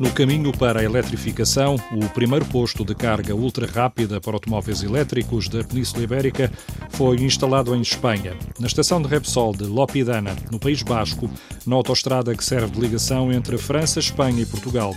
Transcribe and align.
No 0.00 0.10
caminho 0.12 0.50
para 0.50 0.80
a 0.80 0.82
eletrificação, 0.82 1.76
o 1.92 2.08
primeiro 2.08 2.46
posto 2.46 2.86
de 2.86 2.94
carga 2.94 3.34
ultra 3.34 3.66
rápida 3.66 4.18
para 4.18 4.32
automóveis 4.32 4.82
elétricos 4.82 5.46
da 5.46 5.62
Península 5.62 6.02
Ibérica 6.02 6.50
foi 6.88 7.16
instalado 7.18 7.76
em 7.76 7.82
Espanha, 7.82 8.34
na 8.58 8.66
estação 8.66 9.02
de 9.02 9.08
Repsol 9.08 9.52
de 9.54 9.64
Lopidana, 9.64 10.34
no 10.50 10.58
País 10.58 10.82
Basco, 10.82 11.30
na 11.66 11.76
autoestrada 11.76 12.34
que 12.34 12.42
serve 12.42 12.70
de 12.70 12.80
ligação 12.80 13.30
entre 13.30 13.58
França, 13.58 14.00
Espanha 14.00 14.40
e 14.40 14.46
Portugal. 14.46 14.96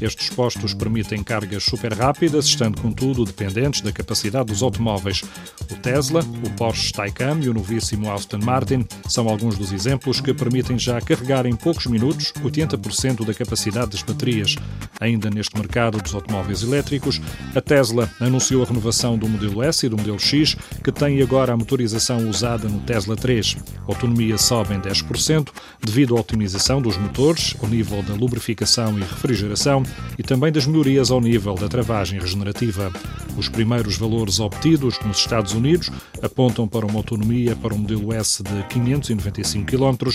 Estes 0.00 0.30
postos 0.30 0.74
permitem 0.74 1.22
cargas 1.22 1.64
super 1.64 1.92
rápidas, 1.92 2.46
estando, 2.46 2.80
contudo, 2.80 3.24
dependentes 3.24 3.80
da 3.80 3.92
capacidade 3.92 4.46
dos 4.46 4.62
automóveis. 4.62 5.22
O 5.70 5.76
Tesla, 5.76 6.20
o 6.20 6.50
Porsche 6.50 6.92
Taycan 6.92 7.38
e 7.42 7.48
o 7.48 7.54
novíssimo 7.54 8.10
Aston 8.10 8.38
Martin 8.38 8.86
são 9.08 9.28
alguns 9.28 9.56
dos 9.56 9.72
exemplos 9.72 10.20
que 10.20 10.34
permitem 10.34 10.78
já 10.78 11.00
carregar 11.00 11.46
em 11.46 11.54
poucos 11.54 11.86
minutos 11.86 12.32
80% 12.42 13.24
da 13.24 13.34
capacidade 13.34 13.92
das 13.92 14.02
baterias. 14.02 14.56
Ainda 15.00 15.30
neste 15.30 15.56
mercado 15.56 15.98
dos 15.98 16.14
automóveis 16.14 16.62
elétricos, 16.62 17.20
a 17.54 17.60
Tesla 17.60 18.10
anunciou 18.20 18.62
a 18.62 18.66
renovação 18.66 19.18
do 19.18 19.28
modelo 19.28 19.62
S 19.62 19.84
e 19.84 19.88
do 19.88 19.96
modelo 19.96 20.18
X, 20.18 20.56
que 20.82 20.92
tem 20.92 21.20
agora 21.22 21.52
a 21.52 21.56
motorização 21.56 22.28
usada 22.28 22.68
no 22.68 22.80
Tesla 22.80 23.16
3. 23.16 23.56
A 23.86 23.92
autonomia 23.92 24.38
sobe 24.38 24.74
em 24.74 24.80
10% 24.80 25.48
devido 25.80 26.16
à 26.16 26.20
otimização 26.20 26.80
dos 26.80 26.96
motores, 26.96 27.56
ao 27.62 27.68
nível 27.68 28.02
da 28.02 28.14
lubrificação 28.14 28.98
e 28.98 29.02
refrigeração 29.02 29.81
e 30.18 30.22
também 30.22 30.52
das 30.52 30.66
melhorias 30.66 31.10
ao 31.10 31.20
nível 31.20 31.54
da 31.54 31.68
travagem 31.68 32.18
regenerativa. 32.18 32.92
Os 33.36 33.48
primeiros 33.48 33.96
valores 33.96 34.40
obtidos 34.40 34.98
nos 35.04 35.18
Estados 35.18 35.52
Unidos 35.52 35.90
apontam 36.22 36.68
para 36.68 36.86
uma 36.86 36.98
autonomia 36.98 37.56
para 37.56 37.74
o 37.74 37.78
modelo 37.78 38.12
S 38.12 38.42
de 38.42 38.62
595 38.68 39.66
km 39.66 40.10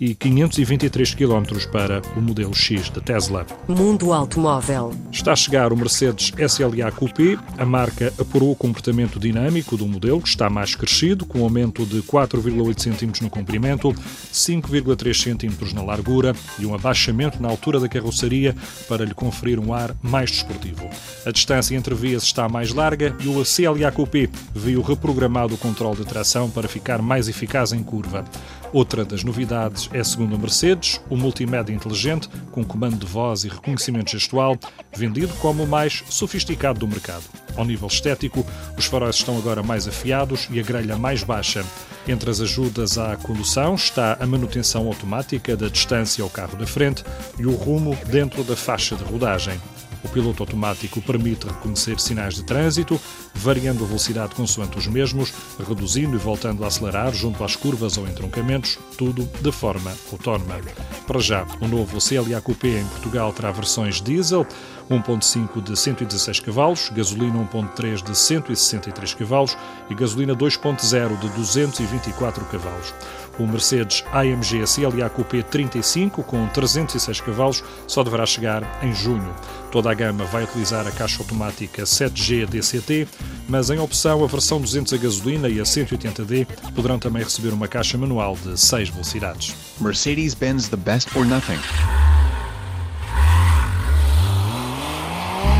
e 0.00 0.14
523 0.14 1.14
km 1.14 1.66
para 1.70 2.02
o 2.16 2.20
modelo 2.20 2.54
X 2.54 2.88
da 2.90 3.00
Tesla. 3.00 3.46
Mundo 3.68 4.12
Automóvel. 4.12 4.92
Está 5.10 5.32
a 5.32 5.36
chegar 5.36 5.72
o 5.72 5.76
Mercedes 5.76 6.32
SLA 6.36 6.90
Coupé. 6.90 7.38
A 7.58 7.64
marca 7.64 8.12
apurou 8.18 8.50
o 8.50 8.56
comportamento 8.56 9.20
dinâmico 9.20 9.76
do 9.76 9.86
modelo, 9.86 10.20
que 10.20 10.28
está 10.28 10.48
mais 10.48 10.74
crescido, 10.74 11.26
com 11.26 11.40
um 11.40 11.44
aumento 11.44 11.84
de 11.84 12.02
4,8 12.02 12.78
cm 12.78 13.22
no 13.22 13.30
comprimento, 13.30 13.92
5,3 14.32 15.36
cm 15.36 15.74
na 15.74 15.82
largura 15.82 16.34
e 16.58 16.66
um 16.66 16.74
abaixamento 16.74 17.40
na 17.40 17.48
altura 17.48 17.78
da 17.78 17.88
carroceria 17.88 18.54
para 18.88 19.04
lhe 19.04 19.14
conferir 19.14 19.58
um 19.58 19.72
ar 19.72 19.94
mais 20.02 20.30
desportivo. 20.30 20.88
A 21.26 21.30
distância 21.30 21.76
entre 21.76 21.94
vias 21.94 22.22
está 22.22 22.48
mais 22.62 22.72
larga 22.72 23.16
e 23.18 23.26
o 23.26 23.42
CLA 23.42 23.90
Coupé 23.90 24.28
viu 24.54 24.82
reprogramado 24.82 25.56
o 25.56 25.58
controle 25.58 25.96
de 25.96 26.04
tração 26.04 26.48
para 26.48 26.68
ficar 26.68 27.02
mais 27.02 27.28
eficaz 27.28 27.72
em 27.72 27.82
curva. 27.82 28.24
Outra 28.72 29.04
das 29.04 29.24
novidades 29.24 29.90
é, 29.92 30.04
segundo 30.04 30.36
a 30.36 30.38
Mercedes, 30.38 31.00
o 31.10 31.16
multimédia 31.16 31.74
inteligente 31.74 32.28
com 32.52 32.62
comando 32.62 32.96
de 32.96 33.04
voz 33.04 33.42
e 33.42 33.48
reconhecimento 33.48 34.12
gestual, 34.12 34.56
vendido 34.94 35.34
como 35.40 35.64
o 35.64 35.66
mais 35.66 36.04
sofisticado 36.08 36.78
do 36.78 36.86
mercado. 36.86 37.24
Ao 37.56 37.64
nível 37.64 37.88
estético, 37.88 38.46
os 38.78 38.86
faróis 38.86 39.16
estão 39.16 39.36
agora 39.36 39.60
mais 39.60 39.88
afiados 39.88 40.46
e 40.48 40.60
a 40.60 40.62
grelha 40.62 40.96
mais 40.96 41.24
baixa. 41.24 41.64
Entre 42.06 42.30
as 42.30 42.40
ajudas 42.40 42.96
à 42.96 43.16
condução 43.16 43.74
está 43.74 44.16
a 44.20 44.26
manutenção 44.26 44.86
automática 44.86 45.56
da 45.56 45.68
distância 45.68 46.22
ao 46.22 46.30
carro 46.30 46.56
da 46.56 46.66
frente 46.66 47.02
e 47.40 47.44
o 47.44 47.56
rumo 47.56 47.98
dentro 48.06 48.44
da 48.44 48.54
faixa 48.54 48.94
de 48.94 49.02
rodagem. 49.02 49.60
O 50.04 50.08
piloto 50.08 50.42
automático 50.42 51.00
permite 51.00 51.46
reconhecer 51.46 51.98
sinais 52.00 52.34
de 52.34 52.44
trânsito, 52.44 53.00
variando 53.34 53.84
a 53.84 53.86
velocidade 53.86 54.34
consoante 54.34 54.78
os 54.78 54.86
mesmos, 54.86 55.32
reduzindo 55.66 56.16
e 56.16 56.18
voltando 56.18 56.64
a 56.64 56.66
acelerar 56.66 57.12
junto 57.12 57.44
às 57.44 57.56
curvas 57.56 57.96
ou 57.96 58.06
entroncamentos, 58.06 58.78
tudo 58.96 59.28
de 59.40 59.52
forma 59.52 59.92
autónoma. 60.10 60.60
Para 61.06 61.20
já, 61.20 61.44
o 61.60 61.66
novo 61.66 61.98
CLA 61.98 62.40
Coupé 62.40 62.80
em 62.80 62.86
Portugal 62.86 63.32
terá 63.32 63.50
versões 63.50 64.00
diesel 64.00 64.46
1.5 64.90 65.62
de 65.62 65.76
116 65.76 66.40
cavalos, 66.40 66.90
gasolina 66.94 67.38
1.3 67.52 68.02
de 68.02 68.16
163 68.16 69.14
cavalos 69.14 69.56
e 69.90 69.94
gasolina 69.94 70.34
2.0 70.34 71.18
de 71.18 71.28
224 71.30 72.44
cavalos. 72.46 72.94
O 73.38 73.46
Mercedes 73.46 74.04
AMG 74.12 74.64
CLA 74.66 75.08
Coupé 75.08 75.42
35 75.42 76.22
com 76.22 76.46
306 76.48 77.20
cavalos 77.20 77.64
só 77.86 78.04
deverá 78.04 78.26
chegar 78.26 78.62
em 78.82 78.94
junho. 78.94 79.34
Toda 79.70 79.90
a 79.90 79.94
gama 79.94 80.24
vai 80.24 80.44
utilizar 80.44 80.86
a 80.86 80.92
caixa 80.92 81.22
automática 81.22 81.82
7G 81.82 82.46
DCT, 82.46 83.08
mas 83.48 83.70
em 83.70 83.78
opção 83.78 84.24
a 84.24 84.26
versão 84.26 84.60
200 84.60 84.92
a 84.92 84.96
gasolina 84.96 85.48
e 85.48 85.60
a 85.60 85.64
180D 85.64 86.46
poderão 86.74 86.98
também 86.98 87.22
receber 87.22 87.52
uma 87.52 87.68
caixa 87.68 87.98
manual 87.98 88.36
de 88.36 88.58
6 88.58 88.90
velocidades. 88.90 89.54
Mercedes-Benz 89.80 90.68
the 90.68 90.76
best 90.76 91.08
or 91.16 91.24
nothing. 91.24 91.58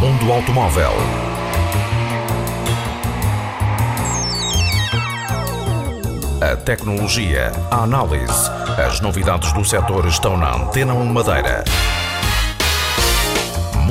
Mundo 0.01 0.33
Automóvel. 0.33 0.93
A 6.43 6.57
tecnologia, 6.57 7.53
a 7.71 7.85
análise, 7.85 8.51
as 8.85 9.01
novidades 9.01 9.53
do 9.53 9.65
setor 9.65 10.09
estão 10.09 10.37
na 10.37 10.57
Antena 10.57 10.93
1 10.93 11.05
Madeira. 11.07 11.63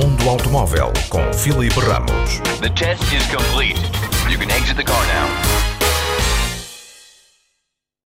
Mundo 0.02 0.28
Automóvel 0.30 0.92
com 1.08 1.32
Filipe 1.32 1.78
Ramos. 1.78 2.40
The 2.60 2.70
test 2.70 3.04
is 3.12 3.24
complete. 3.28 3.78
You 4.28 4.36
can 4.36 4.50
exit 4.50 4.76
the 4.76 4.82
car 4.82 5.00
now. 5.06 5.81